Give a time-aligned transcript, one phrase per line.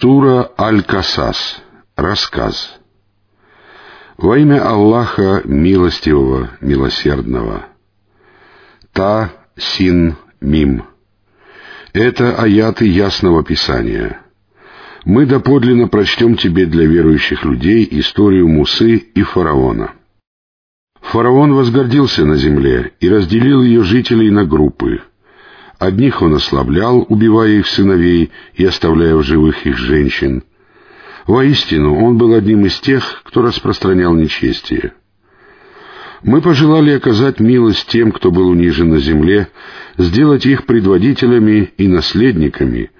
[0.00, 1.62] Сура Аль-Касас.
[1.94, 2.80] Рассказ.
[4.16, 7.66] Во имя Аллаха Милостивого, Милосердного.
[8.94, 10.84] Та, Син, Мим.
[11.92, 14.22] Это аяты Ясного Писания.
[15.04, 19.92] Мы доподлинно прочтем тебе для верующих людей историю Мусы и фараона.
[21.02, 25.02] Фараон возгордился на земле и разделил ее жителей на группы—
[25.80, 30.42] Одних он ослаблял, убивая их сыновей и оставляя в живых их женщин.
[31.26, 34.92] Воистину, он был одним из тех, кто распространял нечестие.
[36.22, 39.48] Мы пожелали оказать милость тем, кто был унижен на земле,
[39.96, 42.90] сделать их предводителями и наследниками,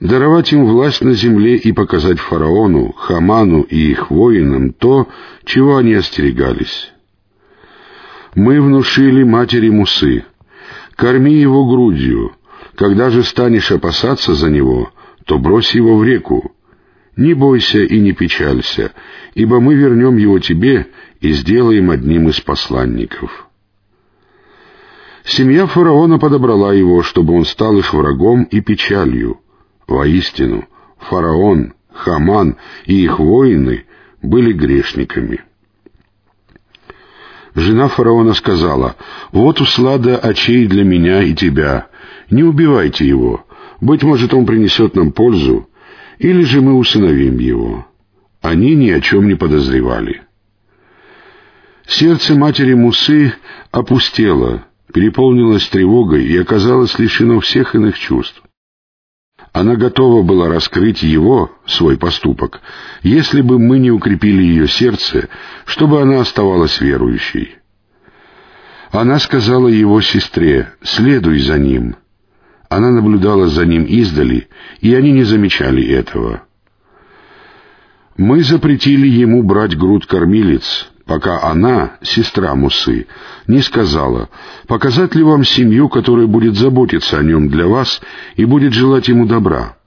[0.00, 5.08] даровать им власть на земле и показать фараону, Хаману и их воинам то,
[5.44, 6.90] чего они остерегались.
[8.34, 10.24] Мы внушили матери Мусы—
[10.98, 12.32] Корми его грудью.
[12.74, 14.90] Когда же станешь опасаться за него,
[15.26, 16.52] то брось его в реку.
[17.14, 18.92] Не бойся и не печалься,
[19.34, 20.88] ибо мы вернем его тебе
[21.20, 23.46] и сделаем одним из посланников».
[25.24, 29.40] Семья фараона подобрала его, чтобы он стал их врагом и печалью.
[29.86, 30.66] Воистину,
[30.98, 33.84] фараон, Хаман и их воины
[34.22, 35.42] были грешниками.
[37.54, 38.96] Жена фараона сказала,
[39.32, 41.88] «Вот услада очей для меня и тебя.
[42.30, 43.44] Не убивайте его.
[43.80, 45.68] Быть может, он принесет нам пользу,
[46.18, 47.86] или же мы усыновим его».
[48.40, 50.22] Они ни о чем не подозревали.
[51.86, 53.34] Сердце матери Мусы
[53.70, 58.42] опустело, переполнилось тревогой и оказалось лишено всех иных чувств.
[59.52, 62.60] Она готова была раскрыть его, свой поступок,
[63.02, 65.28] если бы мы не укрепили ее сердце,
[65.64, 67.56] чтобы она оставалась верующей.
[68.90, 71.96] Она сказала его сестре «Следуй за ним».
[72.68, 74.48] Она наблюдала за ним издали,
[74.80, 76.42] и они не замечали этого.
[78.18, 83.06] Мы запретили ему брать груд кормилец, пока она, сестра Мусы,
[83.46, 84.28] не сказала,
[84.66, 88.02] показать ли вам семью, которая будет заботиться о нем для вас
[88.36, 89.78] и будет желать ему добра.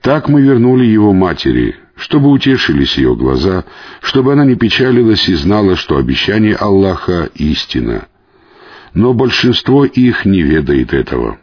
[0.00, 3.64] Так мы вернули его матери, чтобы утешились ее глаза,
[4.02, 8.06] чтобы она не печалилась и знала, что обещание Аллаха— истина.
[8.94, 11.38] Но большинство их не ведает этого.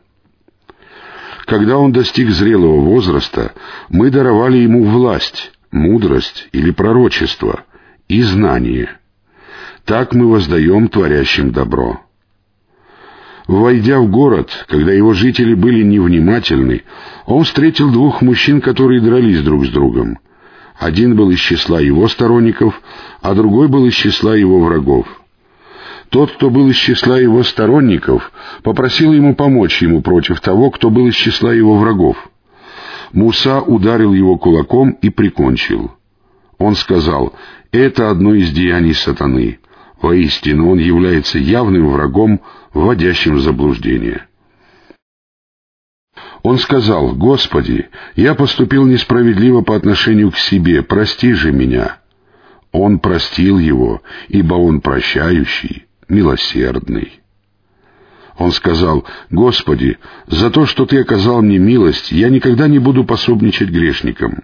[1.46, 3.54] Когда он достиг зрелого возраста,
[3.90, 7.66] мы даровали ему власть, мудрость или пророчество—
[8.10, 8.90] и знание.
[9.86, 12.02] Так мы воздаем творящим добро.
[13.48, 16.84] Войдя в город, когда его жители были невнимательны,
[17.26, 20.20] он встретил двух мужчин, которые дрались друг с другом.
[20.78, 22.80] Один был из числа его сторонников,
[23.22, 25.08] а другой был из числа его врагов.
[26.10, 28.32] Тот, кто был из числа его сторонников,
[28.64, 32.18] попросил ему помочь ему против того, кто был из числа его врагов.
[33.14, 35.92] Муса ударил его кулаком и прикончил.
[36.60, 37.34] Он сказал,
[37.72, 39.60] это одно из деяний сатаны.
[40.02, 42.42] Воистину, он является явным врагом,
[42.74, 44.26] вводящим в заблуждение.
[46.42, 51.98] Он сказал, «Господи, я поступил несправедливо по отношению к себе, прости же меня».
[52.72, 57.20] Он простил его, ибо он прощающий, милосердный.
[58.38, 59.98] Он сказал, «Господи,
[60.28, 64.44] за то, что Ты оказал мне милость, я никогда не буду пособничать грешникам».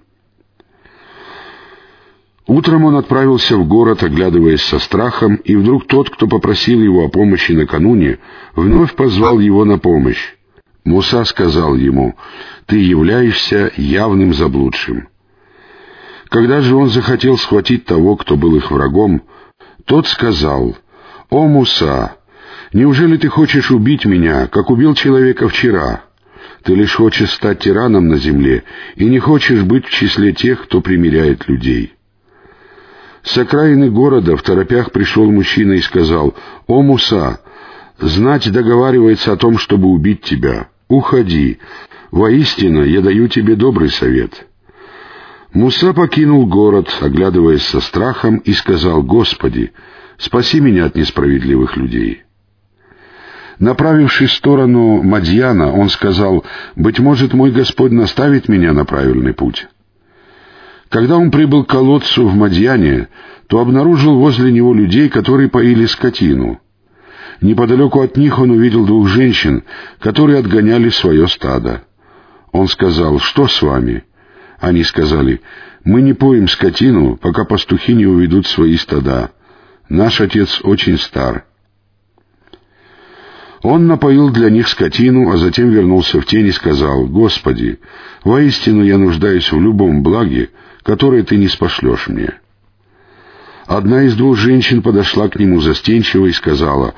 [2.47, 7.09] Утром он отправился в город, оглядываясь со страхом, и вдруг тот, кто попросил его о
[7.09, 8.19] помощи накануне,
[8.55, 10.35] вновь позвал его на помощь.
[10.83, 12.15] Муса сказал ему,
[12.67, 15.07] «Ты являешься явным заблудшим».
[16.29, 19.23] Когда же он захотел схватить того, кто был их врагом,
[19.85, 20.77] тот сказал,
[21.29, 22.17] «О, Муса,
[22.73, 26.03] неужели ты хочешь убить меня, как убил человека вчера?
[26.63, 28.63] Ты лишь хочешь стать тираном на земле
[28.95, 31.94] и не хочешь быть в числе тех, кто примиряет людей».
[33.25, 36.35] С окраины города в торопях пришел мужчина и сказал,
[36.67, 37.39] «О, Муса,
[37.99, 40.69] знать договаривается о том, чтобы убить тебя.
[40.87, 41.57] Уходи.
[42.11, 44.45] Воистину, я даю тебе добрый совет».
[45.53, 49.71] Муса покинул город, оглядываясь со страхом, и сказал, «Господи,
[50.17, 52.21] спаси меня от несправедливых людей».
[53.57, 56.45] Направившись в сторону Мадьяна, он сказал,
[56.75, 59.67] «Быть может, мой Господь наставит меня на правильный путь».
[60.89, 63.09] Когда он прибыл к колодцу в Мадьяне,
[63.47, 66.59] то обнаружил возле него людей, которые поили скотину.
[67.41, 69.63] Неподалеку от них он увидел двух женщин,
[69.99, 71.83] которые отгоняли свое стадо.
[72.51, 74.03] Он сказал, «Что с вами?»
[74.59, 75.41] Они сказали,
[75.83, 79.31] «Мы не поим скотину, пока пастухи не уведут свои стада.
[79.89, 81.45] Наш отец очень стар».
[83.65, 87.79] Он напоил для них скотину, а затем вернулся в тень и сказал, «Господи,
[88.23, 90.51] воистину я нуждаюсь в любом благе,
[90.83, 92.35] которое Ты не спошлешь мне».
[93.65, 96.93] Одна из двух женщин подошла к нему застенчиво и сказала,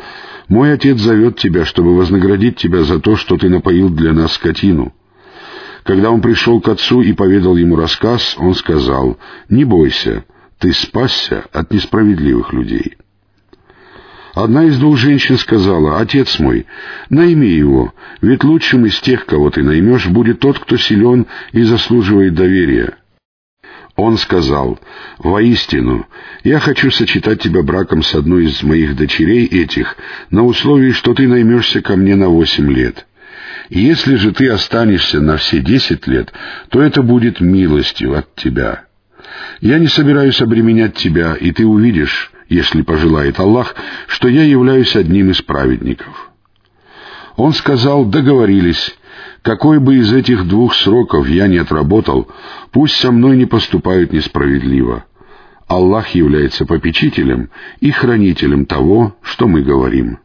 [0.49, 4.93] «Мой отец зовет тебя, чтобы вознаградить тебя за то, что ты напоил для нас скотину».
[5.83, 9.17] Когда он пришел к отцу и поведал ему рассказ, он сказал,
[9.47, 10.25] «Не бойся,
[10.59, 12.97] ты спасся от несправедливых людей».
[14.37, 16.67] Одна из двух женщин сказала, «Отец мой,
[17.09, 22.35] найми его, ведь лучшим из тех, кого ты наймешь, будет тот, кто силен и заслуживает
[22.35, 22.97] доверия».
[23.95, 24.79] Он сказал,
[25.17, 26.05] «Воистину,
[26.43, 29.97] я хочу сочетать тебя браком с одной из моих дочерей этих,
[30.29, 33.07] на условии, что ты наймешься ко мне на восемь лет.
[33.69, 36.31] Если же ты останешься на все десять лет,
[36.69, 38.83] то это будет милостью от тебя.
[39.61, 43.75] Я не собираюсь обременять тебя, и ты увидишь, если пожелает Аллах,
[44.07, 46.31] что я являюсь одним из праведников».
[47.35, 48.97] Он сказал, договорились,
[49.43, 52.27] какой бы из этих двух сроков я не отработал,
[52.71, 55.05] пусть со мной не поступают несправедливо.
[55.67, 57.49] Аллах является попечителем
[57.79, 60.19] и хранителем того, что мы говорим.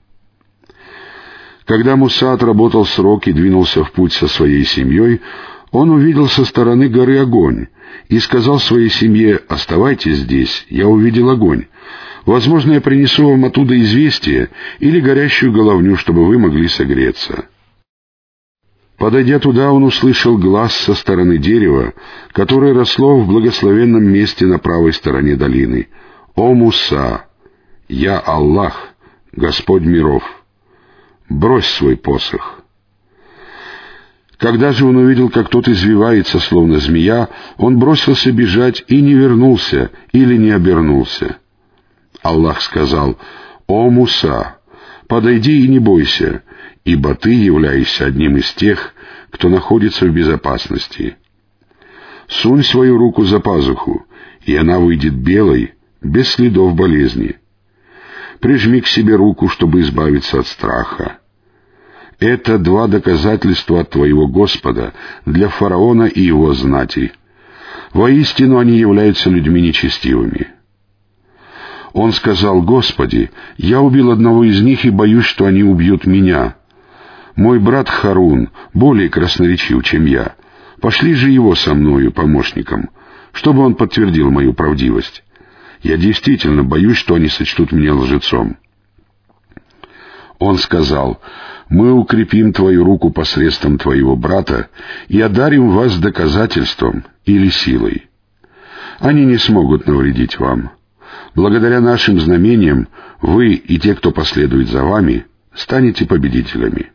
[1.66, 5.20] Когда Муса отработал срок и двинулся в путь со своей семьей,
[5.70, 7.68] он увидел со стороны горы огонь
[8.08, 11.66] и сказал своей семье «Оставайтесь здесь, я увидел огонь.
[12.24, 17.46] Возможно, я принесу вам оттуда известие или горящую головню, чтобы вы могли согреться».
[18.98, 21.92] Подойдя туда, он услышал глаз со стороны дерева,
[22.30, 25.88] которое росло в благословенном месте на правой стороне долины.
[26.36, 27.24] «О Муса!
[27.88, 28.90] Я Аллах,
[29.32, 30.22] Господь миров!
[31.28, 32.62] Брось свой посох!»
[34.36, 37.28] Когда же он увидел, как тот извивается, словно змея,
[37.58, 41.38] он бросился бежать и не вернулся или не обернулся.
[42.22, 43.18] Аллах сказал,
[43.66, 44.58] «О Муса,
[45.08, 46.42] подойди и не бойся,
[46.84, 48.94] ибо ты являешься одним из тех,
[49.30, 51.16] кто находится в безопасности.
[52.28, 54.06] Сунь свою руку за пазуху,
[54.44, 57.36] и она выйдет белой, без следов болезни.
[58.40, 61.18] Прижми к себе руку, чтобы избавиться от страха.
[62.18, 64.94] Это два доказательства от твоего Господа
[65.26, 67.12] для фараона и его знати.
[67.92, 70.48] Воистину они являются людьми нечестивыми.
[71.92, 76.56] Он сказал, «Господи, я убил одного из них и боюсь, что они убьют меня.
[77.36, 80.34] Мой брат Харун более красноречив, чем я.
[80.80, 82.90] Пошли же его со мною помощником,
[83.32, 85.22] чтобы он подтвердил мою правдивость.
[85.82, 88.56] Я действительно боюсь, что они сочтут меня лжецом».
[90.38, 91.20] Он сказал,
[91.68, 94.70] «Мы укрепим твою руку посредством твоего брата
[95.08, 98.08] и одарим вас доказательством или силой.
[98.98, 100.72] Они не смогут навредить вам.
[101.34, 102.88] Благодаря нашим знамениям
[103.20, 106.92] вы и те, кто последует за вами, станете победителями».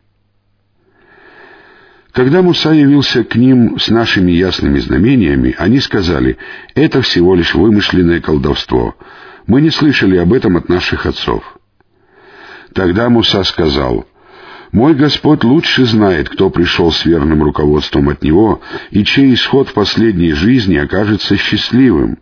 [2.12, 6.36] Когда Муса явился к ним с нашими ясными знамениями, они сказали,
[6.74, 8.96] «Это всего лишь вымышленное колдовство.
[9.46, 11.44] Мы не слышали об этом от наших отцов».
[12.74, 14.04] Тогда Муса сказал,
[14.72, 19.74] «Мой Господь лучше знает, кто пришел с верным руководством от Него, и чей исход в
[19.74, 22.18] последней жизни окажется счастливым.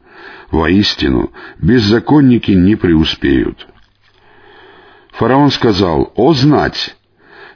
[0.50, 3.66] Воистину, беззаконники не преуспеют».
[5.12, 6.96] Фараон сказал, «О, знать!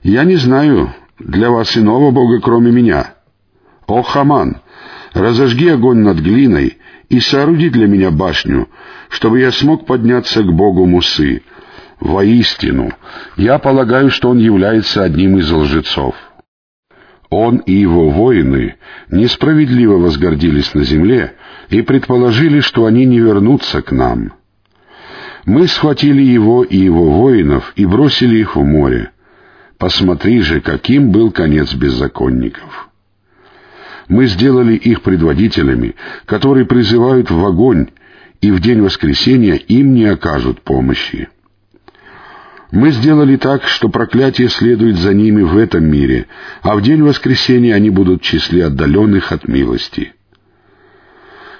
[0.02, 3.14] Я не знаю, для вас иного Бога, кроме меня.
[3.86, 4.62] О, Хаман,
[5.12, 6.78] разожги огонь над глиной
[7.10, 8.68] и сооруди для меня башню,
[9.10, 11.42] чтобы я смог подняться к Богу Мусы.
[11.98, 12.92] Воистину,
[13.36, 16.14] я полагаю, что он является одним из лжецов.
[17.30, 18.74] Он и его воины
[19.08, 21.34] несправедливо возгордились на земле
[21.68, 24.32] и предположили, что они не вернутся к нам.
[25.46, 29.12] Мы схватили его и его воинов и бросили их в море.
[29.78, 32.88] Посмотри же, каким был конец беззаконников.
[34.08, 35.94] Мы сделали их предводителями,
[36.26, 37.88] которые призывают в огонь,
[38.40, 41.28] и в день воскресения им не окажут помощи.
[42.70, 46.26] Мы сделали так, что проклятие следует за ними в этом мире,
[46.62, 50.12] а в день воскресения они будут в числе отдаленных от милости.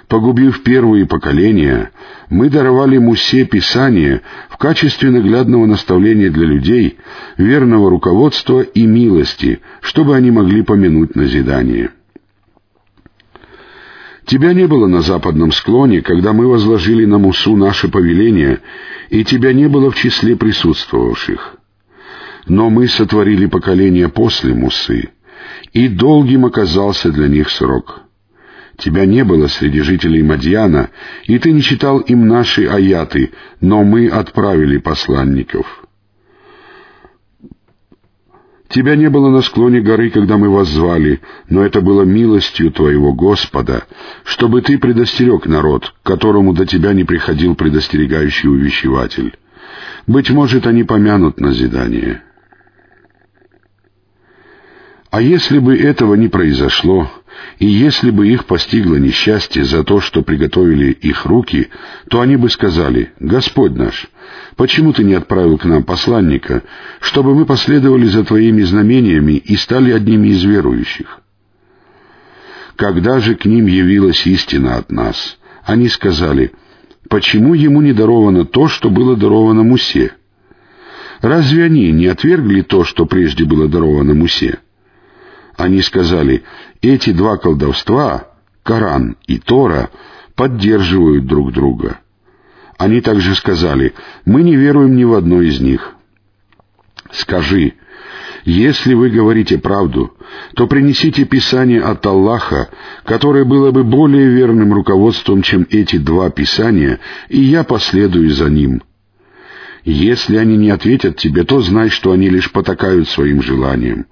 [0.07, 1.91] Погубив первые поколения,
[2.29, 6.97] мы даровали Мусе Писание в качестве наглядного наставления для людей,
[7.37, 11.91] верного руководства и милости, чтобы они могли помянуть назидание.
[14.31, 18.61] Тебя не было на западном склоне, когда мы возложили на Мусу наше повеление,
[19.09, 21.57] и тебя не было в числе присутствовавших.
[22.47, 25.09] Но мы сотворили поколение после Мусы,
[25.73, 28.03] и долгим оказался для них срок.
[28.77, 30.91] Тебя не было среди жителей Мадьяна,
[31.25, 35.80] и ты не читал им наши аяты, но мы отправили посланников.
[38.71, 43.13] Тебя не было на склоне горы, когда мы вас звали, но это было милостью Твоего
[43.13, 43.83] Господа,
[44.23, 49.37] чтобы Ты предостерег народ, которому до Тебя не приходил предостерегающий увещеватель.
[50.07, 52.23] Быть может, они помянут назидание.
[55.11, 57.11] А если бы этого не произошло,
[57.59, 61.67] и если бы их постигло несчастье за то, что приготовили их руки,
[62.09, 64.07] то они бы сказали, «Господь наш,
[64.55, 66.63] почему ты не отправил к нам посланника,
[67.01, 71.19] чтобы мы последовали за твоими знамениями и стали одними из верующих?»
[72.77, 76.53] Когда же к ним явилась истина от нас, они сказали,
[77.09, 80.13] «Почему ему не даровано то, что было даровано Мусе?»
[81.19, 84.59] Разве они не отвергли то, что прежде было даровано Мусе?
[85.61, 86.43] Они сказали,
[86.81, 88.29] эти два колдовства,
[88.63, 89.91] Коран и Тора,
[90.33, 91.99] поддерживают друг друга.
[92.79, 93.93] Они также сказали,
[94.25, 95.93] мы не веруем ни в одно из них.
[97.11, 97.75] Скажи,
[98.43, 100.17] если вы говорите правду,
[100.55, 102.71] то принесите Писание от Аллаха,
[103.05, 106.99] которое было бы более верным руководством, чем эти два Писания,
[107.29, 108.81] и я последую за ним.
[109.83, 114.07] Если они не ответят тебе, то знай, что они лишь потакают своим желаниям.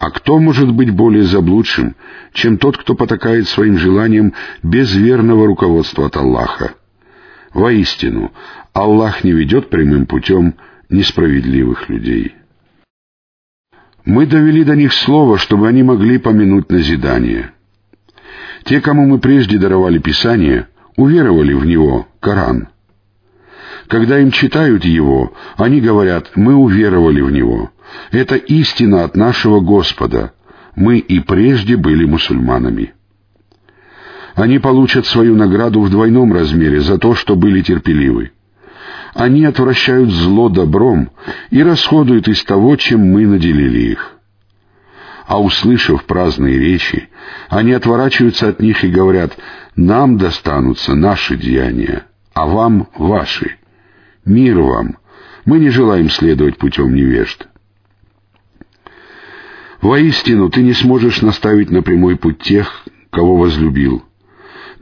[0.00, 1.94] А кто может быть более заблудшим,
[2.32, 6.72] чем тот, кто потакает своим желаниям без верного руководства от Аллаха?
[7.52, 8.32] Воистину,
[8.72, 10.54] Аллах не ведет прямым путем
[10.88, 12.34] несправедливых людей.
[14.06, 17.52] Мы довели до них слово, чтобы они могли помянуть назидание.
[18.64, 22.68] Те, кому мы прежде даровали Писание, уверовали в него, Коран.
[23.90, 27.72] Когда им читают его, они говорят, мы уверовали в него.
[28.12, 30.32] Это истина от нашего Господа.
[30.76, 32.94] Мы и прежде были мусульманами.
[34.36, 38.30] Они получат свою награду в двойном размере за то, что были терпеливы.
[39.12, 41.10] Они отвращают зло добром
[41.50, 44.12] и расходуют из того, чем мы наделили их.
[45.26, 47.08] А услышав праздные речи,
[47.48, 49.36] они отворачиваются от них и говорят,
[49.74, 52.04] «Нам достанутся наши деяния,
[52.34, 53.56] а вам— ваши.
[54.24, 54.96] Мир вам!
[55.44, 57.46] Мы не желаем следовать путем невежд».
[59.80, 64.04] Воистину, ты не сможешь наставить на прямой путь тех, кого возлюбил.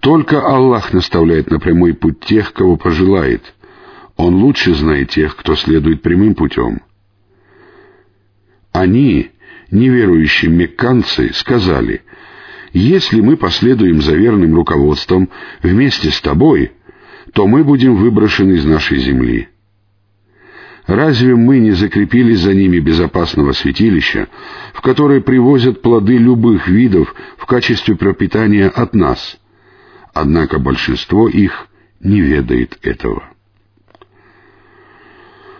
[0.00, 3.54] Только Аллах наставляет на прямой путь тех, кого пожелает.
[4.16, 6.82] Он лучше знает тех, кто следует прямым путем.
[8.72, 9.30] Они,
[9.70, 12.02] неверующие мекканцы, сказали,
[12.72, 15.30] «Если мы последуем за верным руководством
[15.62, 16.72] вместе с тобой,
[17.32, 19.48] то мы будем выброшены из нашей земли».
[20.88, 24.28] Разве мы не закрепили за ними безопасного святилища,
[24.72, 29.38] в которое привозят плоды любых видов в качестве пропитания от нас?
[30.14, 31.68] Однако большинство их
[32.00, 33.22] не ведает этого.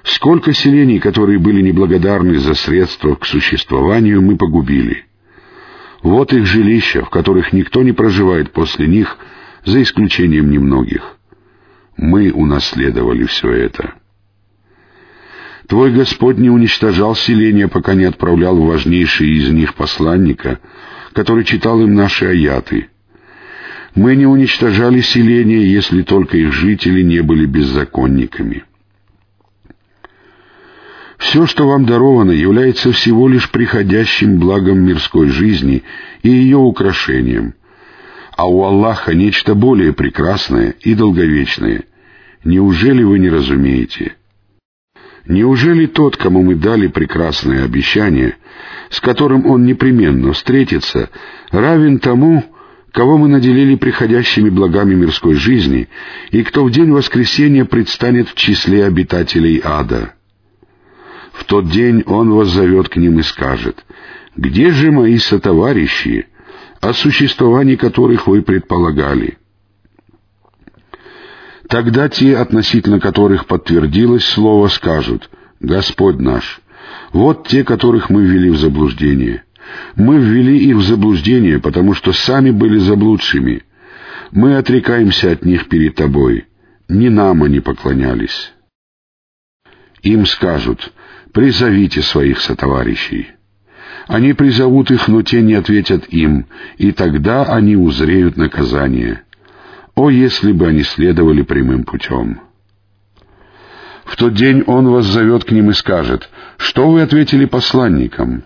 [0.03, 5.05] Сколько селений, которые были неблагодарны за средства к существованию, мы погубили.
[6.03, 9.19] Вот их жилища, в которых никто не проживает после них,
[9.67, 11.18] за исключением немногих.
[11.99, 13.95] Мы унаследовали все это.
[15.67, 20.61] Твой Господь не уничтожал селения, пока не отправлял важнейшие из них посланника,
[21.13, 22.89] который читал им наши аяты.
[23.97, 28.65] Мы не уничтожали селения, если только их жители не были беззаконниками.
[31.19, 35.83] Все, что вам даровано, является всего лишь приходящим благом мирской жизни
[36.23, 37.55] и ее украшением,
[38.39, 41.83] а у Аллаха нечто более прекрасное и долговечное.
[42.45, 44.15] Неужели вы не разумеете?»
[45.27, 48.37] Неужели тот, кому мы дали прекрасное обещание,
[48.91, 51.11] с которым он непременно встретится,
[51.51, 52.45] равен тому,
[52.93, 55.89] кого мы наделили приходящими благами мирской жизни,
[56.31, 60.15] и кто в день воскресения предстанет в числе обитателей ада?
[61.33, 63.85] В тот день он воззовет к ним и скажет,
[64.37, 66.29] «Где же мои сотоварищи,
[66.81, 69.39] о существовании которых вы предполагали?»
[71.69, 75.31] Тогда те, относительно которых подтвердилось слово, скажут,
[75.61, 76.61] «Господь наш,
[77.13, 79.45] вот те, которых мы ввели в заблуждение.
[79.95, 83.65] Мы ввели их в заблуждение, потому что сами были заблудшими.
[84.31, 86.47] Мы отрекаемся от них перед Тобой.
[86.89, 88.53] Не нам они поклонялись».
[90.03, 90.93] Им скажут,
[91.35, 93.38] «Призовите своих сотоварищей».
[94.09, 96.47] Они призовут их, но те не ответят им,
[96.79, 99.23] и тогда они узреют наказание—
[99.99, 102.41] о, если бы они следовали прямым путем!
[104.05, 108.45] В тот день он вас зовет к ним и скажет, что вы ответили посланникам?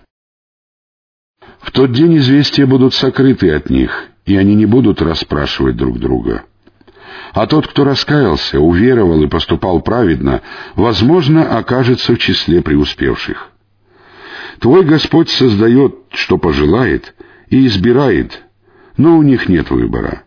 [1.59, 6.41] В тот день известия будут сокрыты от них, и они не будут расспрашивать друг друга.
[7.33, 10.41] А тот, кто раскаялся, уверовал и поступал праведно,
[10.73, 13.52] возможно, окажется в числе преуспевших.
[14.63, 17.15] Твой Господь создает, что пожелает,
[17.49, 18.43] и избирает,
[18.95, 20.23] но у них нет выбора.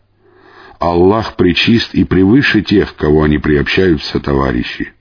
[0.78, 4.92] Аллах причист и превыше тех, кого они приобщаются товарищи.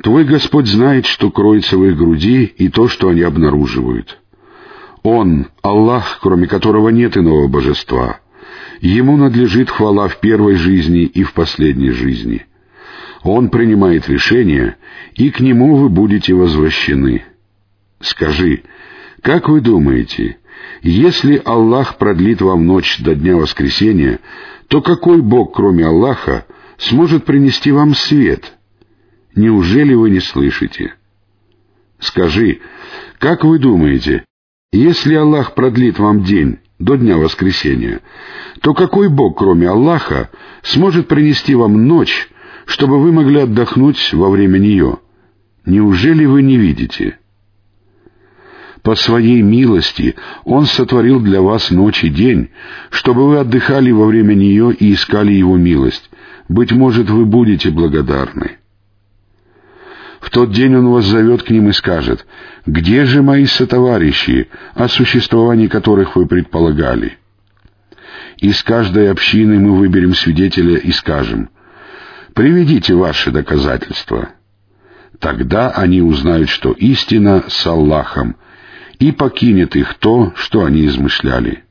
[0.00, 4.20] Твой Господь знает, что кроется в их груди, и то, что они обнаруживают.
[5.02, 8.20] Он, Аллах, кроме которого нет иного божества.
[8.80, 12.46] Ему надлежит хвала в первой жизни и в последней жизни.
[13.22, 14.76] Он принимает решения,
[15.14, 17.24] и к Нему вы будете возвращены.
[18.00, 18.64] Скажи,
[19.22, 20.38] как вы думаете,
[20.82, 24.18] если Аллах продлит вам ночь до дня воскресения,
[24.68, 26.46] то какой Бог, кроме Аллаха,
[26.78, 28.54] сможет принести вам свет?
[29.36, 30.94] Неужели вы не слышите?
[32.00, 32.60] Скажи,
[33.18, 34.24] как вы думаете,
[34.72, 38.00] если Аллах продлит вам день до дня воскресения,
[38.60, 40.30] то какой Бог, кроме Аллаха,
[40.62, 42.28] сможет принести вам ночь,
[42.66, 44.98] чтобы вы могли отдохнуть во время нее?
[45.64, 47.18] Неужели вы не видите?»
[48.82, 52.50] По своей милости Он сотворил для вас ночь и день,
[52.90, 56.10] чтобы вы отдыхали во время нее и искали Его милость.
[56.48, 58.58] Быть может, вы будете благодарны.
[60.20, 62.26] В тот день Он вас зовет к ним и скажет,
[62.66, 67.18] «Где же мои сотоварищи, о существовании которых вы предполагали?»
[68.38, 71.50] Из каждой общины мы выберем свидетеля и скажем,
[72.34, 74.30] «Приведите ваши доказательства».
[75.18, 78.36] Тогда они узнают, что истина с Аллахом—
[79.02, 81.64] и покинет их то, что они измышляли.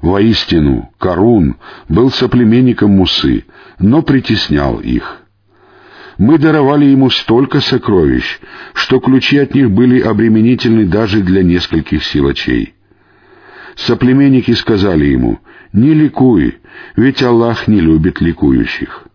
[0.00, 1.56] Воистину, Карун
[1.90, 3.44] был соплеменником Мусы,
[3.78, 5.22] но притеснял их.
[6.16, 8.40] Мы даровали ему столько сокровищ,
[8.72, 12.74] что ключи от них были обременительны даже для нескольких силачей.
[13.78, 15.38] Соплеменники сказали ему,
[15.72, 16.58] «Не ликуй,
[16.96, 19.06] ведь Аллах не любит ликующих».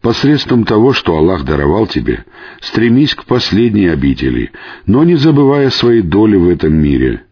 [0.00, 2.24] Посредством того, что Аллах даровал тебе,
[2.60, 4.52] стремись к последней обители,
[4.86, 7.24] но не забывая своей доли в этом мире.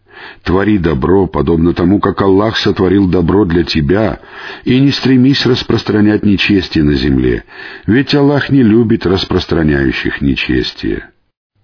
[0.43, 4.19] Твори добро, подобно тому, как Аллах сотворил добро для тебя,
[4.63, 7.45] и не стремись распространять нечестие на земле,
[7.87, 11.09] ведь Аллах не любит распространяющих нечестие.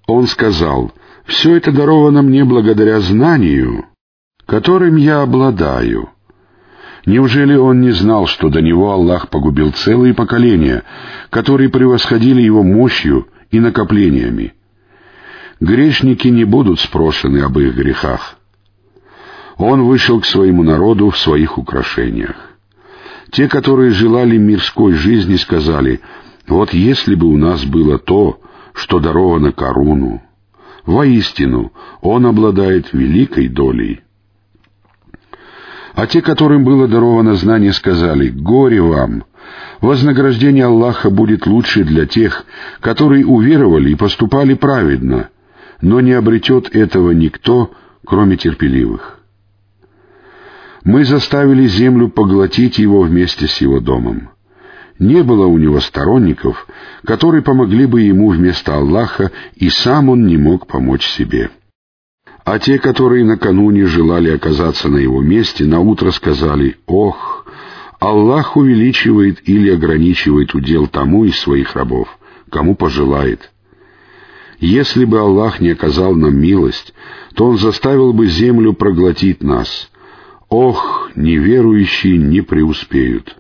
[0.07, 0.93] Он сказал,
[1.25, 3.85] «Все это даровано мне благодаря знанию,
[4.45, 6.10] которым я обладаю».
[7.05, 10.84] Неужели он не знал, что до него Аллах погубил целые поколения,
[11.29, 14.55] которые превосходили его мощью и накоплениями?
[15.60, 18.38] Грешники не будут спрошены об их грехах.
[19.58, 22.36] Он вышел к своему народу в своих украшениях.
[23.31, 26.01] Те, которые желали мирской жизни, сказали,
[26.47, 28.41] «Вот если бы у нас было то,
[28.73, 30.21] что даровано Коруну,
[30.86, 34.04] воистину он обладает великой долей».
[35.95, 39.23] А те, которым было даровано знание, сказали, «Горе вам!
[39.79, 42.45] Вознаграждение Аллаха будет лучше для тех,
[42.81, 45.29] которые уверовали и поступали праведно,
[45.81, 47.71] но не обретет этого никто,
[48.05, 49.19] кроме терпеливых».
[50.84, 54.29] Мы заставили землю поглотить его вместе с его домом.
[54.99, 56.67] Не было у него сторонников,
[57.05, 61.49] которые помогли бы ему вместо Аллаха, и сам он не мог помочь себе.
[62.45, 67.47] А те, которые накануне желали оказаться на его месте, наутро сказали «Ох,
[67.99, 72.08] Аллах увеличивает или ограничивает удел тому из своих рабов,
[72.51, 73.51] кому пожелает».
[74.60, 76.93] Если бы Аллах не оказал нам милость,
[77.34, 79.89] то Он заставил бы землю проглотить нас.
[80.47, 83.38] Ох, неверующие не преуспеют.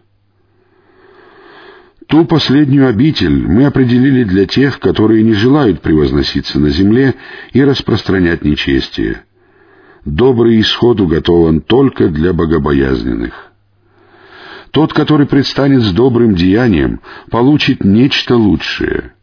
[2.07, 7.15] Ту последнюю обитель мы определили для тех, которые не желают превозноситься на земле
[7.51, 9.23] и распространять нечестие.
[10.03, 13.51] Добрый исход уготован только для богобоязненных.
[14.69, 16.99] Тот, который предстанет с добрым деянием,
[17.31, 19.13] получит нечто лучшее.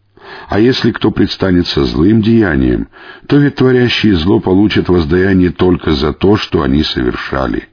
[0.49, 2.88] А если кто предстанет со злым деянием,
[3.29, 7.68] то ведь творящие зло получат воздаяние только за то, что они совершали.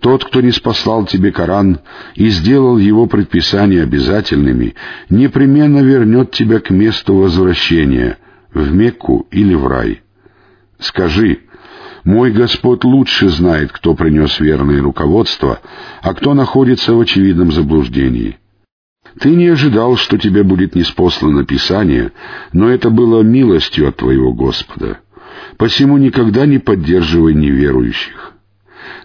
[0.00, 1.80] Тот, кто не спаслал тебе Коран
[2.14, 4.74] и сделал его предписания обязательными,
[5.10, 8.18] непременно вернет тебя к месту возвращения,
[8.54, 10.02] в Мекку или в рай.
[10.78, 11.40] Скажи,
[12.04, 15.60] мой Господь лучше знает, кто принес верное руководство,
[16.00, 18.38] а кто находится в очевидном заблуждении.
[19.20, 22.12] Ты не ожидал, что тебе будет неспослано Писание,
[22.52, 25.00] но это было милостью от твоего Господа.
[25.58, 28.31] Посему никогда не поддерживай неверующих.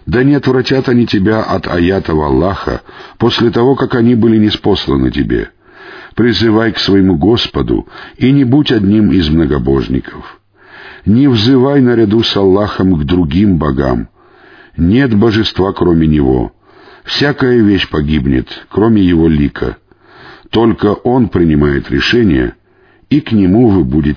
[0.06, 2.82] Да не отвратят они тебя от аятов Аллаха
[3.18, 5.50] после того, как они были неспосланы тебе.
[6.14, 10.40] Призывай к своему Господу и не будь одним из многобожников.
[11.06, 14.08] Не взывай наряду с Аллахом к другим богам.
[14.76, 16.52] Нет божества, кроме Него.
[17.04, 19.78] Всякая вещь погибнет, кроме Его лика.
[20.50, 22.54] Только Он принимает решения,
[23.10, 24.16] и к нему вы будете